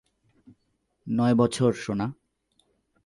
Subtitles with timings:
[1.07, 2.07] নয় বছর, সোনা।